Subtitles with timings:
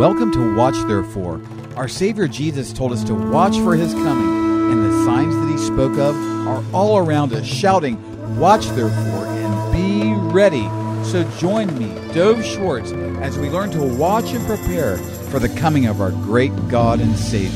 [0.00, 1.42] Welcome to Watch Therefore.
[1.76, 5.58] Our Savior Jesus told us to watch for his coming, and the signs that he
[5.58, 6.16] spoke of
[6.48, 7.98] are all around us, shouting,
[8.38, 10.66] Watch therefore and be ready.
[11.04, 15.84] So join me, Dov Schwartz, as we learn to watch and prepare for the coming
[15.84, 17.50] of our great God and Savior,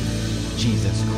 [0.58, 1.13] Jesus Christ.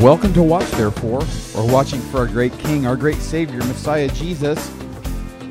[0.00, 1.24] Welcome to Watch Therefore.
[1.54, 4.70] We're watching for our great King, our great Savior, Messiah Jesus.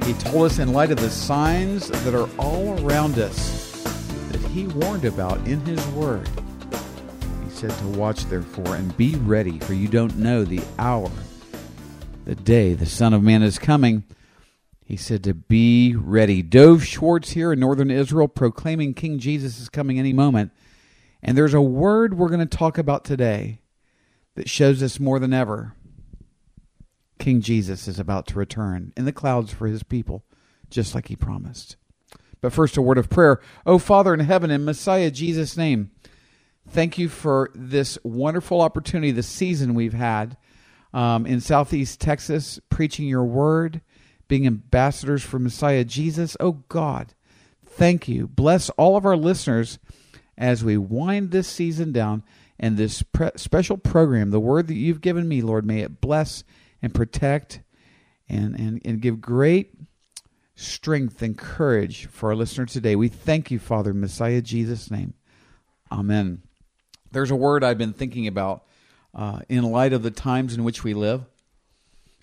[0.06, 3.82] He told us in light of the signs that are all around us
[4.32, 6.30] that he warned about in his word.
[7.44, 11.10] He said to watch therefore and be ready, for you don't know the hour,
[12.26, 14.04] the day the Son of Man is coming.
[14.84, 16.44] He said to be ready.
[16.44, 20.52] Dov Schwartz here in northern Israel proclaiming King Jesus is coming any moment.
[21.24, 23.62] And there's a word we're going to talk about today
[24.36, 25.76] that shows us more than ever
[27.20, 30.24] King Jesus is about to return in the clouds for his people,
[30.70, 31.78] just like he promised.
[32.42, 33.40] But first, a word of prayer.
[33.66, 35.92] Oh, Father in heaven, in Messiah Jesus' name,
[36.68, 40.38] thank you for this wonderful opportunity, the season we've had
[40.94, 43.82] um, in Southeast Texas, preaching your word,
[44.28, 46.38] being ambassadors for Messiah Jesus.
[46.40, 47.14] Oh, God,
[47.66, 48.28] thank you.
[48.28, 49.80] Bless all of our listeners
[50.38, 52.24] as we wind this season down
[52.60, 56.44] and this pre- special program, the word that you've given me, Lord, may it bless
[56.82, 57.62] and protect
[58.30, 59.74] and, and, and give great
[60.56, 62.96] strength and courage for our listener today.
[62.96, 65.14] We thank you, Father, Messiah Jesus' name.
[65.92, 66.42] Amen.
[67.12, 68.64] There's a word I've been thinking about
[69.14, 71.26] uh, in light of the times in which we live.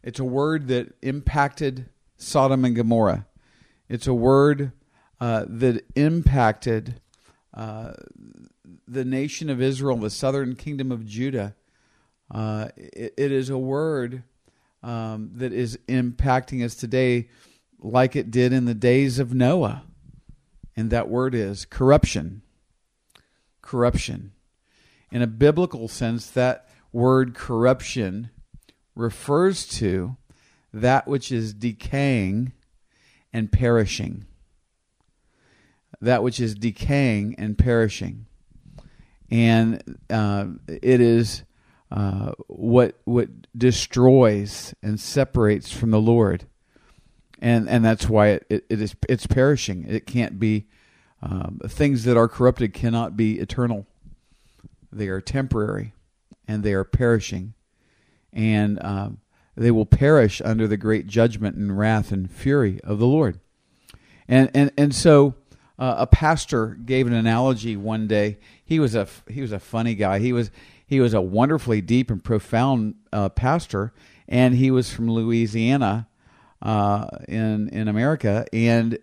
[0.03, 3.27] It's a word that impacted Sodom and Gomorrah.
[3.89, 4.73] It's a word
[5.21, 7.01] uh, that impacted
[7.55, 7.93] uh,
[8.87, 11.55] the nation of Israel, the southern kingdom of Judah.
[12.31, 14.23] Uh, it, it is a word
[14.83, 17.29] um, that is impacting us today,
[17.79, 19.85] like it did in the days of Noah.
[20.77, 22.43] And that word is corruption.
[23.61, 24.33] Corruption.
[25.11, 28.31] In a biblical sense, that word corruption
[28.95, 30.17] refers to
[30.73, 32.53] that which is decaying
[33.33, 34.27] and perishing.
[36.01, 38.27] That which is decaying and perishing.
[39.33, 41.45] And uh, it is
[41.91, 46.45] uh, what what destroys and separates from the Lord,
[47.41, 49.87] and and that's why it, it, it is it's perishing.
[49.89, 50.67] It can't be
[51.23, 53.87] um, things that are corrupted cannot be eternal.
[54.93, 55.95] They are temporary,
[56.47, 57.55] and they are perishing,
[58.35, 59.21] and um,
[59.57, 63.41] they will perish under the great judgment and wrath and fury of the Lord.
[64.29, 65.37] And and and so.
[65.79, 68.39] Uh, a pastor gave an analogy one day.
[68.65, 70.19] He was a he was a funny guy.
[70.19, 70.51] He was
[70.87, 73.93] he was a wonderfully deep and profound uh, pastor,
[74.29, 76.09] and he was from Louisiana
[76.61, 78.99] uh, in in America, and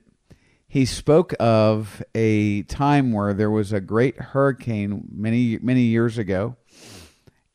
[0.68, 6.56] he spoke of a time where there was a great hurricane many many years ago,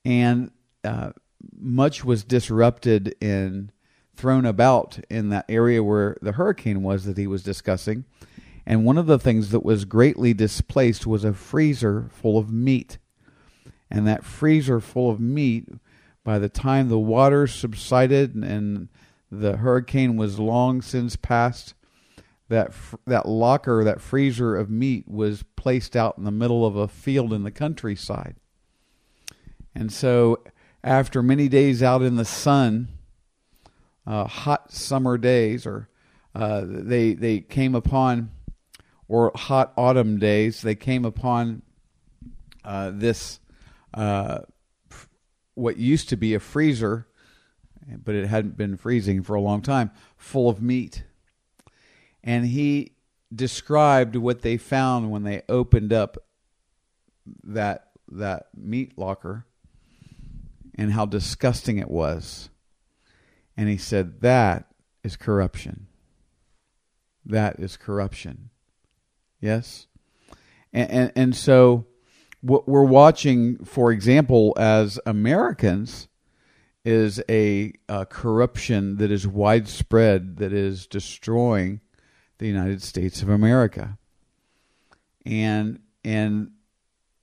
[0.04, 0.50] and
[0.82, 1.10] uh,
[1.56, 3.70] much was disrupted and
[4.16, 8.04] thrown about in that area where the hurricane was that he was discussing.
[8.66, 12.98] And one of the things that was greatly displaced was a freezer full of meat
[13.90, 15.68] and that freezer full of meat,
[16.24, 18.88] by the time the water subsided and
[19.30, 21.74] the hurricane was long since past,
[22.48, 22.72] that
[23.06, 27.32] that locker, that freezer of meat was placed out in the middle of a field
[27.32, 28.34] in the countryside.
[29.76, 30.42] And so,
[30.82, 32.88] after many days out in the sun,
[34.06, 35.88] uh, hot summer days, or
[36.34, 38.30] uh, they they came upon,
[39.08, 41.62] or hot autumn days, they came upon
[42.64, 43.40] uh, this
[43.92, 44.40] uh,
[45.54, 47.06] what used to be a freezer,
[48.02, 51.04] but it hadn't been freezing for a long time, full of meat.
[52.22, 52.92] And he
[53.34, 56.16] described what they found when they opened up
[57.42, 59.46] that that meat locker
[60.74, 62.50] and how disgusting it was.
[63.56, 64.66] And he said that
[65.02, 65.86] is corruption.
[67.24, 68.50] That is corruption.
[69.44, 69.88] Yes?
[70.72, 71.84] And and, and so
[72.40, 76.08] what we're watching, for example, as Americans,
[76.82, 81.80] is a, a, corruption that is widespread that is destroying
[82.38, 83.98] the United States of America.
[85.26, 86.52] And and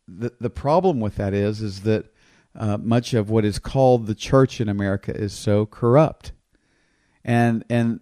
[0.07, 2.05] the the problem with that is is that
[2.55, 6.33] uh, much of what is called the church in America is so corrupt.
[7.23, 7.99] And and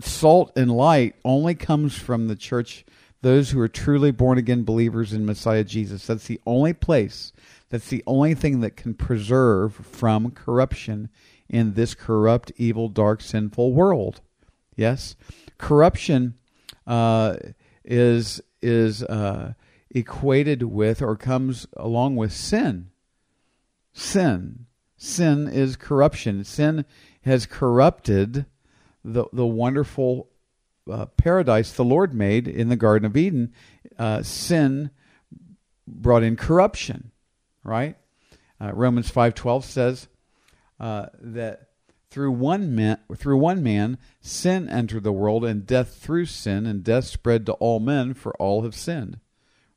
[0.00, 2.86] salt and light only comes from the church
[3.22, 6.06] those who are truly born again believers in Messiah Jesus.
[6.06, 7.32] That's the only place,
[7.70, 11.08] that's the only thing that can preserve from corruption
[11.48, 14.20] in this corrupt, evil, dark, sinful world.
[14.76, 15.16] Yes,
[15.58, 16.34] corruption
[16.86, 17.36] uh,
[17.84, 19.54] is is uh,
[19.90, 22.90] equated with or comes along with sin.
[23.92, 24.66] Sin,
[24.96, 26.44] sin is corruption.
[26.44, 26.84] Sin
[27.22, 28.46] has corrupted
[29.04, 30.31] the the wonderful
[30.90, 33.52] uh, paradise the Lord made in the Garden of Eden.
[33.98, 34.90] Uh, sin
[35.86, 37.10] brought in corruption,
[37.64, 37.96] right?
[38.60, 40.08] Uh, Romans five twelve says
[40.80, 41.68] uh, that
[42.12, 46.84] through one man through one man sin entered the world and death through sin and
[46.84, 49.18] death spread to all men for all have sinned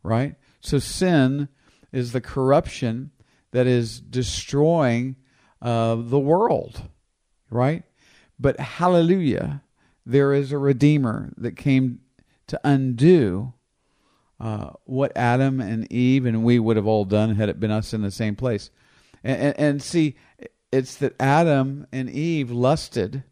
[0.04, 1.48] right so sin
[1.94, 3.10] is the corruption
[3.52, 5.16] that is destroying
[5.62, 6.90] uh, the world
[7.50, 7.84] right
[8.38, 9.62] but hallelujah
[10.06, 12.00] there is a redeemer that came
[12.48, 13.54] to undo
[14.40, 17.94] uh, what adam and eve and we would have all done had it been us
[17.94, 18.70] in the same place
[19.24, 20.16] and, and, and see
[20.76, 23.24] it's that Adam and Eve lusted,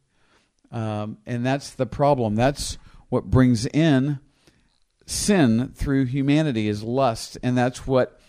[0.71, 2.35] um, and that's the problem.
[2.35, 2.77] That's
[3.09, 4.19] what brings in
[5.05, 8.19] sin through humanity is lust, and that's what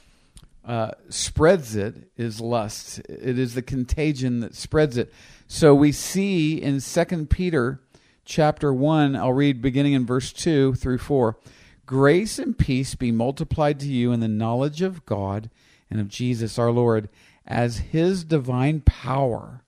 [0.65, 2.99] uh, spreads it is lust.
[3.09, 5.13] It is the contagion that spreads it.
[5.47, 7.81] So we see in Second Peter
[8.25, 9.17] chapter one.
[9.17, 11.39] I'll read beginning in verse two through four.
[11.87, 15.51] Grace and peace be multiplied to you in the knowledge of God
[15.91, 17.09] and of Jesus our Lord
[17.47, 19.65] as his divine power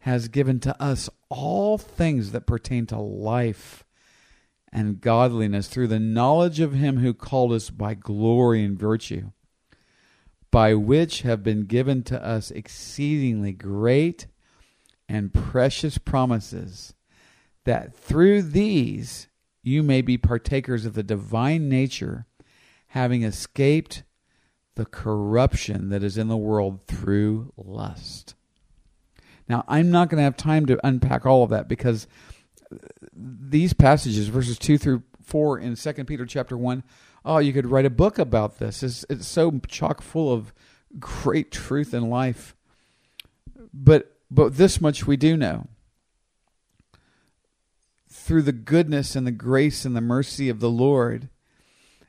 [0.00, 3.84] has given to us all things that pertain to life
[4.72, 9.30] and godliness through the knowledge of him who called us by glory and virtue,
[10.50, 14.26] by which have been given to us exceedingly great
[15.08, 16.94] and precious promises,
[17.66, 19.28] that through these
[19.62, 22.26] you may be partakers of the divine nature,
[22.88, 24.04] having escaped
[24.76, 28.34] the corruption that is in the world through lust.
[29.48, 32.06] Now, I'm not going to have time to unpack all of that because
[33.12, 36.82] these passages, verses 2 through 4 in 2 Peter chapter 1,
[37.24, 38.82] oh, you could write a book about this.
[38.82, 40.52] It's, it's so chock full of
[40.98, 42.54] great truth in life.
[43.72, 45.68] But, but this much we do know.
[48.26, 51.28] Through the goodness and the grace and the mercy of the Lord,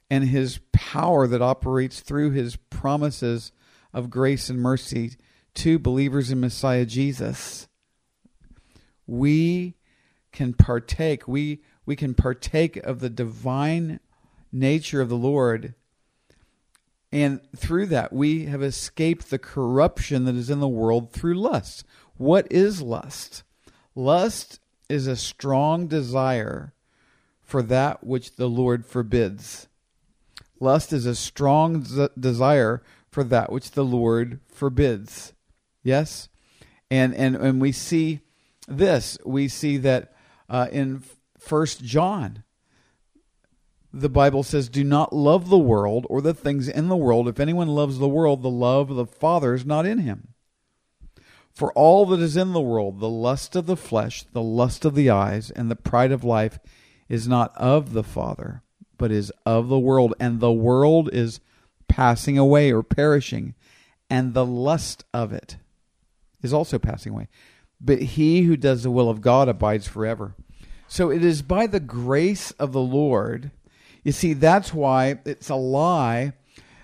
[0.10, 3.52] and his power that operates through his promises
[3.94, 5.12] of grace and mercy
[5.54, 7.68] to believers in Messiah Jesus.
[9.06, 9.76] We
[10.32, 14.00] can partake, we, we can partake of the divine
[14.52, 15.76] nature of the Lord.
[17.12, 21.84] And through that, we have escaped the corruption that is in the world through lust.
[22.16, 23.44] What is lust?
[23.94, 26.74] Lust is a strong desire
[27.42, 29.68] for that which the Lord forbids.
[30.60, 35.34] Lust is a strong z- desire for that which the Lord forbids.
[35.84, 36.30] Yes?
[36.90, 38.22] And, and, and we see
[38.68, 39.18] this.
[39.26, 40.14] We see that
[40.50, 41.04] uh, in
[41.40, 42.44] First John,
[43.94, 47.28] the Bible says, Do not love the world or the things in the world.
[47.28, 50.34] If anyone loves the world, the love of the Father is not in him.
[51.58, 54.94] For all that is in the world, the lust of the flesh, the lust of
[54.94, 56.60] the eyes, and the pride of life,
[57.10, 58.62] is not of the Father,
[59.00, 61.40] but is of the world, and the world is
[61.88, 63.56] passing away or perishing,
[64.08, 65.58] and the lust of it
[66.44, 67.28] is also passing away.
[67.82, 70.36] But he who does the will of God abides forever.
[70.88, 73.50] So it is by the grace of the Lord.
[74.04, 76.34] You see, that's why it's a lie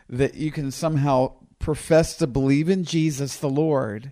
[0.10, 4.12] that you can somehow profess to believe in Jesus the Lord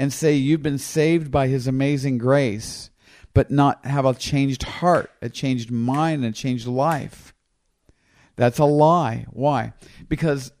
[0.00, 2.88] and say you've been saved by his amazing grace
[3.34, 7.34] but not have a changed heart, a changed mind, a changed life.
[8.34, 9.26] That's a lie.
[9.28, 9.74] Why?
[10.08, 10.52] Because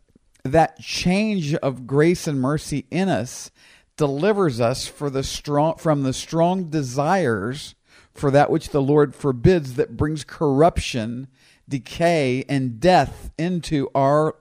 [0.44, 3.50] that change of grace and mercy in us
[3.96, 7.74] delivers us for the strong from the strong desires
[8.12, 11.28] for that which the Lord forbids that brings corruption,
[11.66, 14.36] decay, and death into our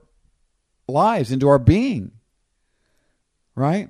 [0.90, 2.12] lives, into our being.
[3.56, 3.90] Right?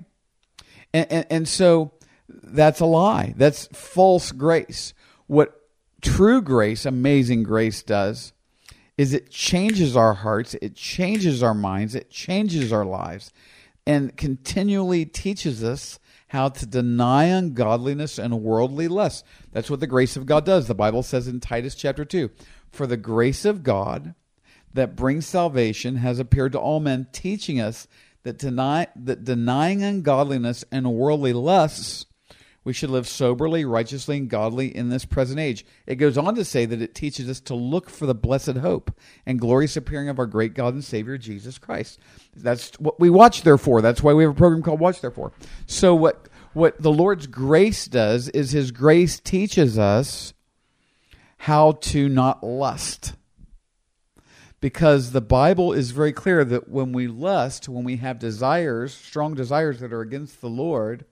[0.93, 1.91] And, and, and so
[2.27, 3.33] that's a lie.
[3.37, 4.93] That's false grace.
[5.27, 5.59] What
[6.01, 8.33] true grace, amazing grace, does
[8.97, 13.31] is it changes our hearts, it changes our minds, it changes our lives,
[13.87, 19.25] and continually teaches us how to deny ungodliness and worldly lust.
[19.53, 20.67] That's what the grace of God does.
[20.67, 22.29] The Bible says in Titus chapter 2
[22.71, 24.15] For the grace of God
[24.73, 27.87] that brings salvation has appeared to all men, teaching us
[28.23, 32.05] that, deny, that denying ungodliness and worldly lusts,
[32.63, 35.65] we should live soberly, righteously, and godly in this present age.
[35.87, 38.91] It goes on to say that it teaches us to look for the blessed hope
[39.25, 41.99] and glorious appearing of our great God and Savior, Jesus Christ.
[42.35, 43.81] That's what we watch, therefore.
[43.81, 45.31] That's why we have a program called Watch, therefore.
[45.65, 50.33] So, what, what the Lord's grace does is His grace teaches us
[51.37, 53.13] how to not lust.
[54.61, 59.33] Because the Bible is very clear that when we lust, when we have desires, strong
[59.33, 61.05] desires that are against the Lord,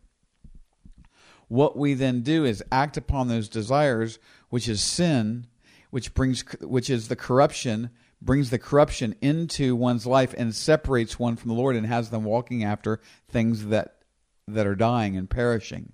[1.47, 5.47] what we then do is act upon those desires, which is sin,
[5.91, 7.89] which brings which is the corruption,
[8.21, 12.25] brings the corruption into one's life and separates one from the Lord and has them
[12.25, 12.99] walking after
[13.29, 13.99] things that
[14.47, 15.93] that are dying and perishing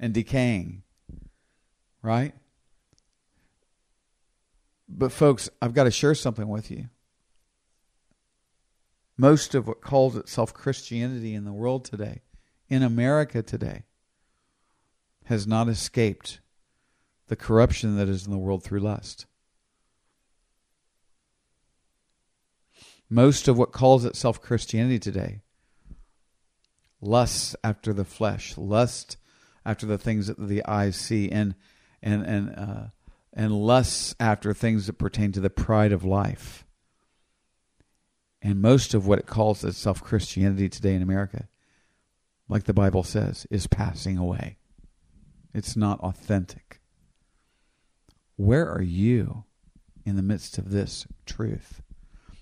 [0.00, 0.82] and decaying.
[2.00, 2.34] Right?
[4.88, 6.88] But, folks, I've got to share something with you.
[9.16, 12.22] Most of what calls itself Christianity in the world today,
[12.68, 13.84] in America today,
[15.24, 16.40] has not escaped
[17.26, 19.26] the corruption that is in the world through lust.
[23.10, 25.40] Most of what calls itself Christianity today
[27.00, 29.16] lusts after the flesh, lust
[29.64, 31.54] after the things that the eyes see, and
[32.02, 32.84] and and uh,
[33.32, 36.64] and lusts after things that pertain to the pride of life.
[38.40, 41.48] And most of what it calls itself Christianity today in America,
[42.48, 44.58] like the Bible says, is passing away.
[45.52, 46.80] It's not authentic.
[48.36, 49.44] Where are you
[50.04, 51.82] in the midst of this truth?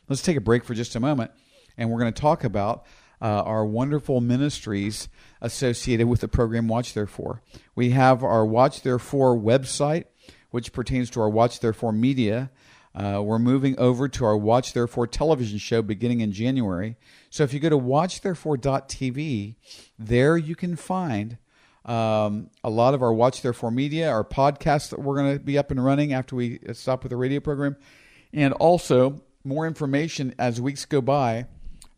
[0.09, 1.31] Let's take a break for just a moment,
[1.77, 2.85] and we're going to talk about
[3.21, 5.09] uh, our wonderful ministries
[5.41, 7.43] associated with the program Watch Therefore.
[7.75, 10.05] We have our Watch Therefore website,
[10.51, 12.51] which pertains to our Watch Therefore media.
[12.95, 16.97] Uh, we're moving over to our Watch Therefore television show beginning in January.
[17.29, 19.57] So if you go to watchtherefore.tv,
[19.99, 21.37] there you can find
[21.85, 25.59] um, a lot of our Watch Therefore media, our podcasts that we're going to be
[25.59, 27.77] up and running after we stop with the radio program,
[28.33, 31.47] and also more information as weeks go by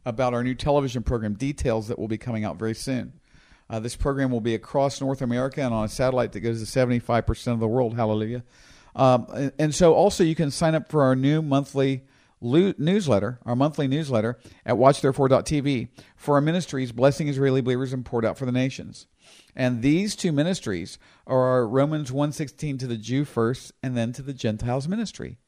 [0.05, 3.18] about our new television program, details that will be coming out very soon.
[3.71, 6.79] Uh, this program will be across North America and on a satellite that goes to
[6.79, 7.95] 75% of the world.
[7.95, 8.43] Hallelujah.
[8.97, 12.03] Um, and, and, so also you can sign up for our new monthly
[12.41, 18.25] lo- newsletter, our monthly newsletter at watchtherefore.tv for our ministries, Blessing Israeli Believers and Poured
[18.25, 19.07] Out for the Nations.
[19.55, 24.33] And these two ministries are Romans 1.16 to the Jew first and then to the
[24.33, 25.39] Gentiles ministry.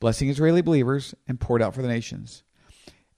[0.00, 2.44] Blessing Israeli Believers and Poured Out for the Nations.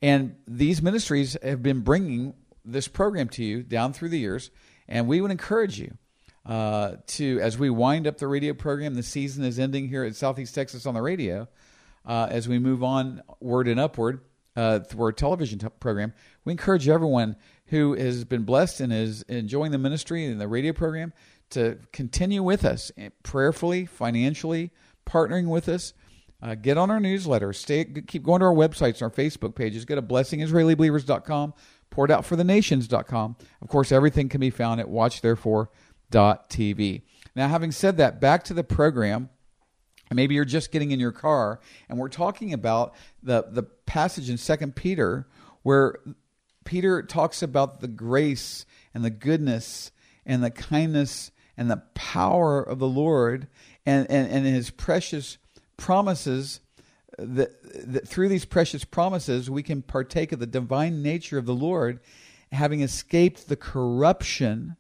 [0.01, 2.35] And these ministries have been bringing
[2.73, 4.51] this program to you down through the years,
[4.89, 5.97] and we would encourage you
[6.47, 10.17] uh, to, as we wind up the radio program, the season is ending here at
[10.17, 11.49] Southeast Texas on the radio.
[12.07, 14.21] Uh, as we move on word and upward
[14.57, 17.37] uh, through our television t- program, we encourage everyone
[17.67, 21.13] who has been blessed and is enjoying the ministry and the radio program
[21.51, 24.71] to continue with us eh, prayerfully, financially,
[25.07, 25.93] partnering with us.
[26.43, 27.53] Uh, get on our newsletter.
[27.53, 29.85] Stay, keep going to our websites, our Facebook pages.
[29.85, 31.53] Go to blessingisraelibelievers.com,
[31.91, 33.37] pouredoutforthenations.com.
[33.63, 37.03] Of course, everything can be found at watchtherefore.tv.
[37.35, 39.29] Now, having said that, back to the program.
[40.13, 44.39] Maybe you're just getting in your car, and we're talking about the, the passage in
[44.39, 45.29] Second Peter
[45.63, 45.99] where
[46.65, 49.93] Peter talks about the grace and the goodness
[50.27, 53.49] and the kindness and the power of the Lord
[53.87, 55.39] and, and, and his precious
[55.77, 56.61] promises
[57.19, 57.51] that,
[57.93, 62.01] that through these precious promises we can partake of the divine nature of the Lord,
[62.53, 64.77] having escaped the corruption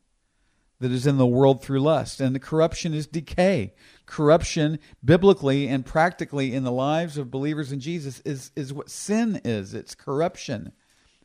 [0.80, 2.20] that is in the world through lust.
[2.20, 3.74] And the corruption is decay.
[4.06, 9.40] Corruption, biblically and practically in the lives of believers in Jesus, is, is what sin
[9.44, 10.72] is it's corruption.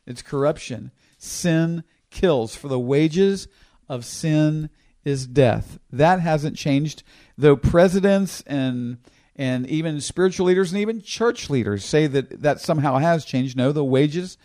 [0.06, 0.92] It's corruption.
[1.18, 3.48] Sin kills, for the wages
[3.88, 4.70] of sin
[5.04, 5.78] is death.
[5.90, 7.02] That hasn't changed,
[7.36, 8.98] though presidents and
[9.36, 13.56] and even spiritual leaders and even church leaders say that that somehow has changed.
[13.56, 14.38] No, the wages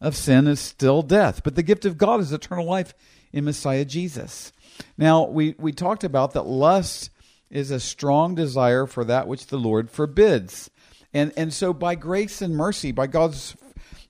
[0.00, 2.94] of sin is still death, but the gift of God is eternal life
[3.32, 4.52] in Messiah Jesus.
[4.96, 7.10] Now, we, we talked about that lust
[7.50, 10.70] is a strong desire for that which the Lord forbids.
[11.12, 13.56] And, and so, by grace and mercy, by God's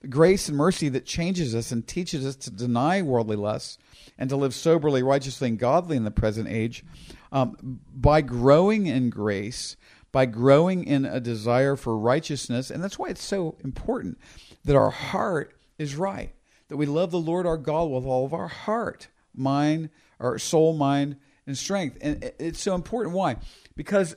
[0.07, 3.77] grace and mercy that changes us and teaches us to deny worldly lusts
[4.17, 6.83] and to live soberly, righteously, and godly in the present age,
[7.31, 9.77] um, by growing in grace,
[10.11, 12.71] by growing in a desire for righteousness.
[12.71, 14.17] And that's why it's so important
[14.65, 16.33] that our heart is right,
[16.67, 19.89] that we love the Lord our God with all of our heart, mind,
[20.19, 21.97] our soul, mind, and strength.
[22.01, 23.15] And it's so important.
[23.15, 23.37] Why?
[23.75, 24.15] Because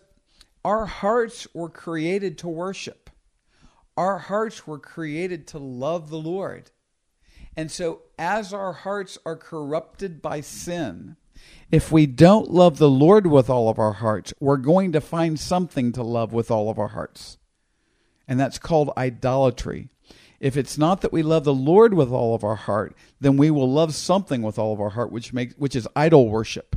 [0.65, 3.11] our hearts were created to worship.
[3.97, 6.71] Our hearts were created to love the Lord.
[7.57, 11.17] And so, as our hearts are corrupted by sin,
[11.71, 15.41] if we don't love the Lord with all of our hearts, we're going to find
[15.41, 17.39] something to love with all of our hearts.
[18.29, 19.89] And that's called idolatry.
[20.39, 23.51] If it's not that we love the Lord with all of our heart, then we
[23.51, 26.77] will love something with all of our heart, which makes which is idol worship.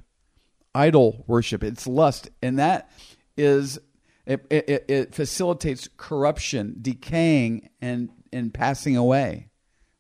[0.74, 1.64] Idol worship.
[1.64, 2.92] It's lust, and that
[3.36, 3.80] is
[4.26, 9.50] it, it, it facilitates corruption, decaying, and and passing away.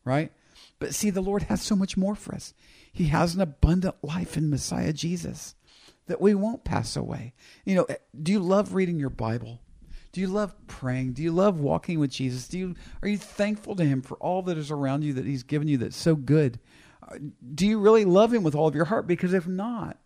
[0.03, 0.31] Right?
[0.77, 2.53] But see, the Lord has so much more for us.
[2.95, 5.55] He has an abundant life in Messiah Jesus
[6.07, 7.33] that we won't pass away.
[7.65, 7.87] You know,
[8.23, 9.59] do you love reading your Bible?
[10.13, 11.11] Do you love praying?
[11.11, 12.47] Do you love walking with Jesus?
[12.47, 15.43] Do you are you thankful to him for all that is around you that he's
[15.43, 16.57] given you that's so good?
[17.05, 17.17] Uh,
[17.53, 19.07] do you really love him with all of your heart?
[19.07, 19.97] Because if not,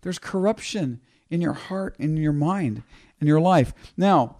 [0.00, 2.82] there's corruption in your heart, in your mind,
[3.20, 3.74] in your life.
[3.94, 4.36] Now,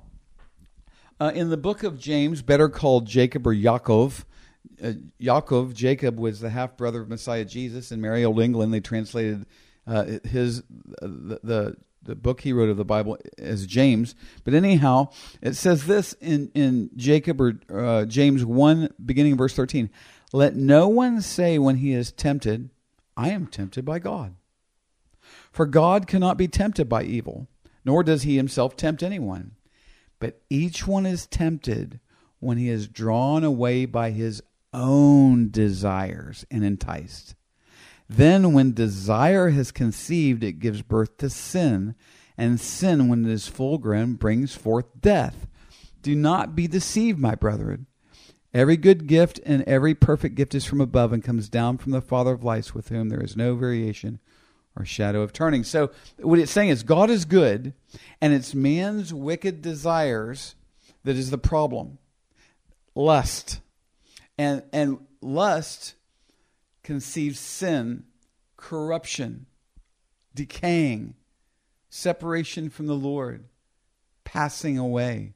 [1.20, 4.24] uh, in the book of James, better called Jacob or Yaakov,
[4.82, 7.92] uh, Yaakov, Jacob was the half brother of Messiah Jesus.
[7.92, 9.46] In merry old England, they translated
[9.86, 10.62] uh, his
[11.00, 14.14] the, the, the book he wrote of the Bible as James.
[14.44, 15.10] But anyhow,
[15.42, 19.90] it says this in in Jacob or uh, James one, beginning verse thirteen.
[20.32, 22.70] Let no one say when he is tempted,
[23.16, 24.34] I am tempted by God.
[25.50, 27.48] For God cannot be tempted by evil,
[27.84, 29.52] nor does he himself tempt anyone.
[30.20, 32.00] But each one is tempted
[32.40, 37.34] when he is drawn away by his own desires and enticed.
[38.08, 41.94] Then, when desire has conceived, it gives birth to sin,
[42.38, 45.46] and sin, when it is full grown, brings forth death.
[46.02, 47.86] Do not be deceived, my brethren.
[48.54, 52.00] Every good gift and every perfect gift is from above and comes down from the
[52.00, 54.20] Father of lights, with whom there is no variation
[54.74, 55.64] or shadow of turning.
[55.64, 57.74] So, what it's saying is God is good,
[58.20, 60.54] and it's man's wicked desires
[61.04, 61.98] that is the problem.
[62.94, 63.60] Lust.
[64.38, 65.94] And, and lust
[66.82, 68.04] conceives sin,
[68.56, 69.46] corruption,
[70.34, 71.14] decaying,
[71.90, 73.44] separation from the Lord,
[74.24, 75.34] passing away,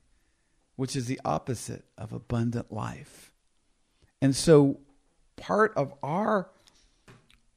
[0.76, 3.32] which is the opposite of abundant life.
[4.21, 4.78] And so,
[5.37, 6.49] part of our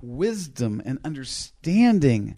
[0.01, 2.37] wisdom and understanding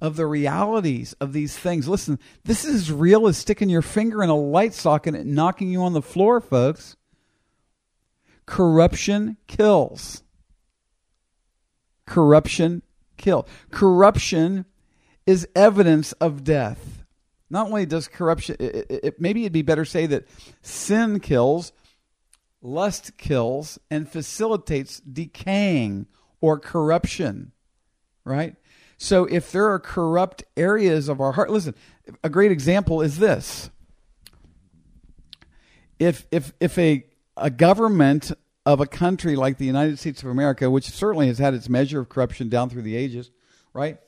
[0.00, 1.88] of the realities of these things.
[1.88, 5.82] Listen, this is real as sticking your finger in a light socket and knocking you
[5.82, 6.96] on the floor, folks.
[8.50, 10.22] Corruption kills
[12.10, 12.82] corruption
[13.16, 13.46] kill.
[13.70, 14.66] Corruption
[15.26, 17.04] is evidence of death.
[17.48, 20.28] Not only does corruption, it, it, maybe it'd be better say that
[20.60, 21.72] sin kills,
[22.60, 26.06] lust kills, and facilitates decaying
[26.40, 27.52] or corruption,
[28.24, 28.56] right?
[28.98, 31.74] So if there are corrupt areas of our heart, listen,
[32.22, 33.70] a great example is this.
[35.98, 37.04] If if if a
[37.40, 38.32] a government
[38.66, 42.00] of a country like the United States of America, which certainly has had its measure
[42.00, 43.30] of corruption down through the ages,
[43.72, 43.98] right?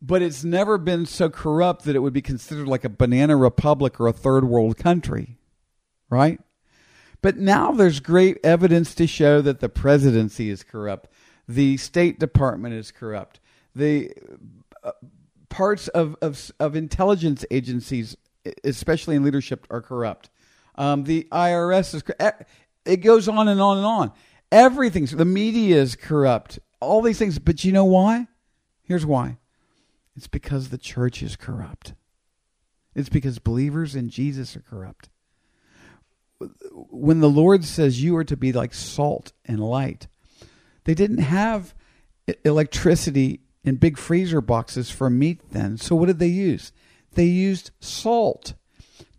[0.00, 3.98] But it's never been so corrupt that it would be considered like a banana republic
[3.98, 5.38] or a third world country,
[6.10, 6.40] right?
[7.22, 11.08] But now there's great evidence to show that the presidency is corrupt,
[11.48, 13.40] the State Department is corrupt,
[13.74, 14.12] the
[14.82, 14.92] uh,
[15.48, 18.14] parts of, of, of intelligence agencies,
[18.62, 20.28] especially in leadership, are corrupt.
[20.76, 22.02] Um, the IRS is
[22.84, 24.12] it goes on and on and on.
[24.50, 26.58] Everything's the media is corrupt.
[26.80, 28.28] All these things, but you know why?
[28.82, 29.38] Here's why.
[30.16, 31.94] It's because the church is corrupt.
[32.94, 35.08] It's because believers in Jesus are corrupt.
[36.72, 40.06] When the Lord says you are to be like salt and light,
[40.84, 41.74] they didn't have
[42.44, 45.78] electricity in big freezer boxes for meat then.
[45.78, 46.70] So what did they use?
[47.12, 48.54] They used salt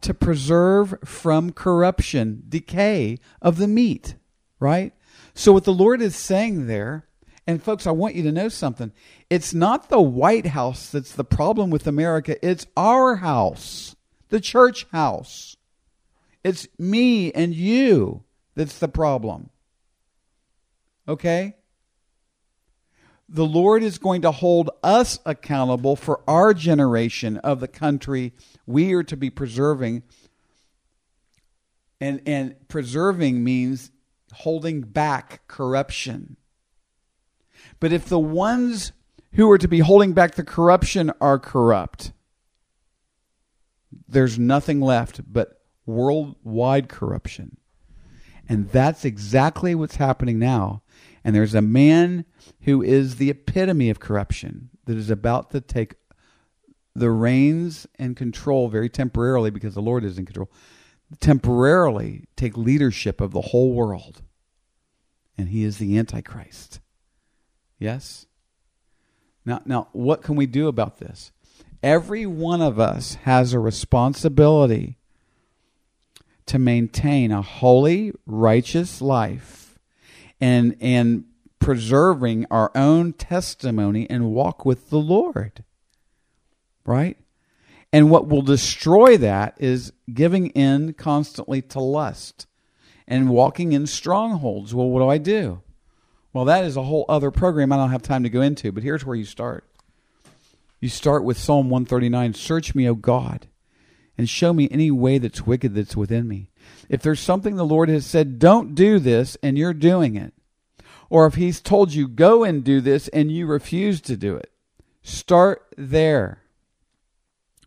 [0.02, 4.16] to preserve from corruption, decay of the meat,
[4.60, 4.94] right?
[5.34, 7.08] So, what the Lord is saying there,
[7.48, 8.92] and folks, I want you to know something.
[9.30, 13.96] It's not the White House that's the problem with America, it's our house,
[14.30, 15.56] the church house.
[16.44, 18.24] It's me and you
[18.56, 19.50] that's the problem.
[21.08, 21.56] Okay?
[23.28, 28.34] The Lord is going to hold us accountable for our generation of the country
[28.68, 30.04] we are to be preserving.
[32.00, 33.92] And, and preserving means
[34.34, 36.38] holding back corruption.
[37.80, 38.92] But if the ones
[39.34, 42.12] who are to be holding back the corruption are corrupt,
[44.08, 47.58] there's nothing left but worldwide corruption.
[48.48, 50.84] And that's exactly what's happening now.
[51.26, 52.26] And there's a man
[52.62, 55.96] who is the epitome of corruption that is about to take
[56.94, 60.52] the reins and control very temporarily because the Lord is in control,
[61.20, 64.22] temporarily take leadership of the whole world.
[65.36, 66.80] And he is the Antichrist.
[67.80, 68.28] Yes?
[69.44, 71.32] Now, now, what can we do about this?
[71.82, 75.00] Every one of us has a responsibility
[76.46, 79.65] to maintain a holy, righteous life
[80.46, 81.24] and, and
[81.58, 85.64] preserving our own testimony and walk with the Lord.
[86.86, 87.18] Right?
[87.92, 92.46] And what will destroy that is giving in constantly to lust
[93.08, 94.76] and walking in strongholds.
[94.76, 95.64] Well, what do I do?
[96.32, 98.84] Well, that is a whole other program I don't have time to go into, but
[98.84, 99.66] here's where you start.
[100.80, 103.48] You start with Psalm 139 Search me, O God,
[104.16, 106.52] and show me any way that's wicked that's within me.
[106.88, 110.35] If there's something the Lord has said, don't do this, and you're doing it,
[111.10, 114.52] or if He's told you, go and do this, and you refuse to do it,
[115.04, 116.42] start there.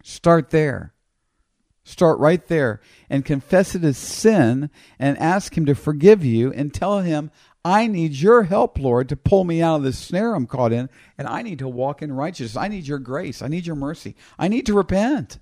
[0.03, 0.95] Start there.
[1.85, 6.73] Start right there and confess it as sin and ask Him to forgive you and
[6.73, 7.31] tell Him,
[7.65, 10.89] I need your help, Lord, to pull me out of this snare I'm caught in,
[11.17, 12.57] and I need to walk in righteousness.
[12.57, 13.43] I need your grace.
[13.43, 14.17] I need your mercy.
[14.39, 15.39] I need to repent.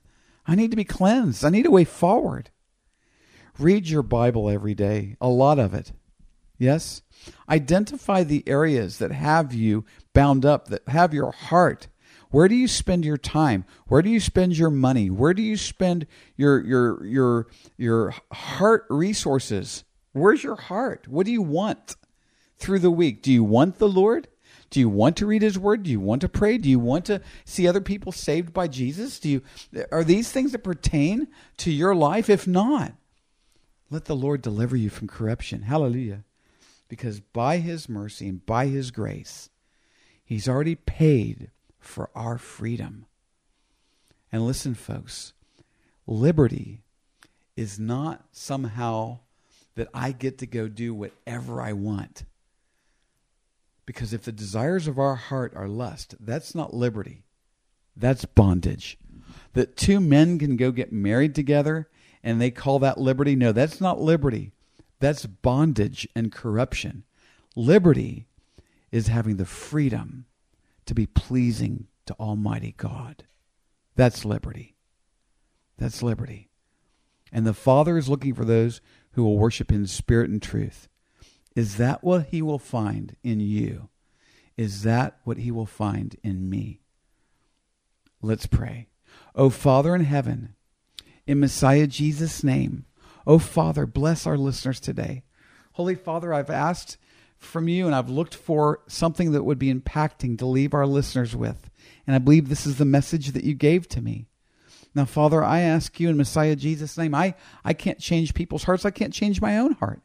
[0.46, 1.44] I need to be cleansed.
[1.44, 2.50] I need a way forward.
[3.58, 5.92] Read your Bible every day, a lot of it.
[6.58, 7.02] Yes?
[7.48, 11.88] Identify the areas that have you bound up, that have your heart.
[12.30, 13.64] Where do you spend your time?
[13.86, 15.10] Where do you spend your money?
[15.10, 19.84] Where do you spend your your your your heart resources?
[20.12, 21.06] Where's your heart?
[21.08, 21.96] What do you want
[22.58, 23.22] through the week?
[23.22, 24.28] Do you want the Lord?
[24.70, 25.84] Do you want to read his word?
[25.84, 26.58] Do you want to pray?
[26.58, 29.18] Do you want to see other people saved by Jesus?
[29.18, 29.42] Do you
[29.92, 32.28] are these things that pertain to your life?
[32.28, 32.92] If not,
[33.88, 35.62] let the Lord deliver you from corruption.
[35.62, 36.24] Hallelujah.
[36.88, 39.50] Because by his mercy and by his grace,
[40.24, 43.06] he's already paid for our freedom.
[44.30, 45.32] And listen, folks,
[46.06, 46.82] liberty
[47.56, 49.20] is not somehow
[49.74, 52.24] that I get to go do whatever I want.
[53.84, 57.24] Because if the desires of our heart are lust, that's not liberty.
[57.96, 58.98] That's bondage.
[59.52, 61.88] That two men can go get married together
[62.22, 63.36] and they call that liberty.
[63.36, 64.52] No, that's not liberty.
[64.98, 67.04] That's bondage and corruption.
[67.54, 68.26] Liberty
[68.90, 70.26] is having the freedom
[70.86, 73.24] to be pleasing to Almighty God.
[73.94, 74.76] That's liberty.
[75.78, 76.50] That's liberty.
[77.32, 78.80] And the Father is looking for those
[79.12, 80.88] who will worship in spirit and truth.
[81.54, 83.88] Is that what he will find in you?
[84.56, 86.80] Is that what he will find in me?
[88.22, 88.88] Let's pray.
[89.34, 90.54] O Father in heaven,
[91.26, 92.86] in Messiah Jesus' name,
[93.26, 95.24] O Father, bless our listeners today.
[95.72, 96.96] Holy Father, I've asked
[97.38, 101.34] from you and I've looked for something that would be impacting to leave our listeners
[101.34, 101.70] with.
[102.06, 104.26] And I believe this is the message that you gave to me.
[104.94, 107.34] Now, Father, I ask you in Messiah Jesus' name, I,
[107.64, 108.86] I can't change people's hearts.
[108.86, 110.00] I can't change my own heart.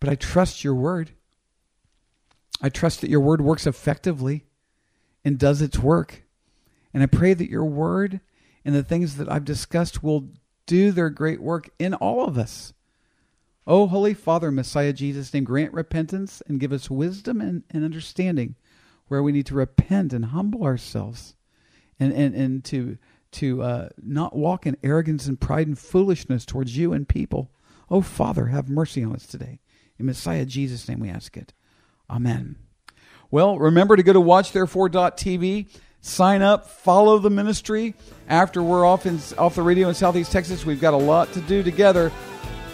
[0.00, 1.10] But I trust your word.
[2.62, 4.46] I trust that your word works effectively
[5.24, 6.22] and does its work.
[6.94, 8.20] And I pray that your word
[8.64, 10.30] and the things that I've discussed will
[10.68, 12.72] do their great work in all of us.
[13.66, 18.54] Oh, Holy Father, Messiah Jesus' name, grant repentance and give us wisdom and, and understanding
[19.08, 21.34] where we need to repent and humble ourselves
[21.98, 22.98] and, and, and to
[23.30, 27.50] to uh, not walk in arrogance and pride and foolishness towards you and people.
[27.90, 29.60] Oh, Father, have mercy on us today.
[29.98, 31.52] In Messiah Jesus' name we ask it.
[32.08, 32.56] Amen.
[33.30, 35.68] Well, remember to go to watchtherefore.tv,
[36.00, 37.94] sign up, follow the ministry.
[38.28, 41.40] After we're off in off the radio in Southeast Texas, we've got a lot to
[41.42, 42.10] do together.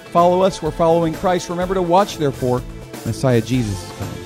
[0.06, 0.62] Follow us.
[0.62, 1.48] We're following Christ.
[1.48, 2.62] Remember to watch, therefore,
[3.04, 4.24] Messiah Jesus is coming.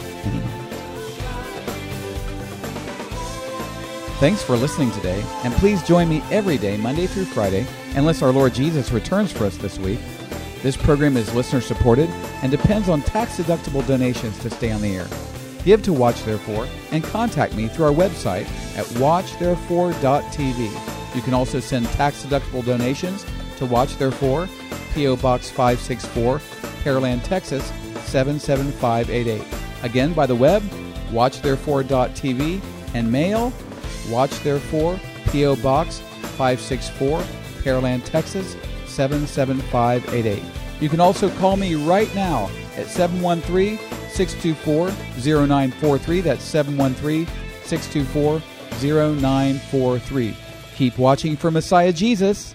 [4.19, 8.33] Thanks for listening today, and please join me every day, Monday through Friday, unless our
[8.33, 10.01] Lord Jesus returns for us this week.
[10.61, 12.11] This program is listener supported
[12.43, 15.07] and depends on tax deductible donations to stay on the air.
[15.69, 18.47] Give to Watch Therefore and contact me through our website
[18.79, 21.15] at watchtherefore.tv.
[21.15, 23.27] You can also send tax deductible donations
[23.59, 24.49] to Watch Therefore,
[24.95, 25.17] P.O.
[25.17, 26.39] Box 564,
[26.83, 27.63] Pearland, Texas
[28.07, 29.43] 77588.
[29.83, 30.63] Again, by the web,
[31.11, 32.63] watchtherefore.tv,
[32.95, 33.53] and mail
[34.09, 34.99] Watch Therefore,
[35.33, 35.57] P.O.
[35.57, 35.99] Box
[36.39, 37.21] 564,
[37.63, 40.43] Pearland, Texas 77588.
[40.81, 43.79] You can also call me right now at 713
[44.27, 44.89] 624
[45.23, 46.21] 0943.
[46.23, 47.27] That's 713
[47.63, 48.43] 624
[48.81, 50.37] 0943.
[50.75, 52.55] Keep watching for Messiah Jesus